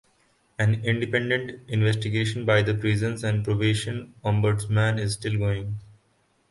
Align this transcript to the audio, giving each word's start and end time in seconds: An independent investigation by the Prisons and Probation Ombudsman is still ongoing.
An 0.57 0.83
independent 0.83 1.69
investigation 1.69 2.43
by 2.43 2.63
the 2.63 2.73
Prisons 2.73 3.23
and 3.23 3.45
Probation 3.45 4.15
Ombudsman 4.25 4.97
is 4.99 5.13
still 5.13 5.33
ongoing. 5.33 5.77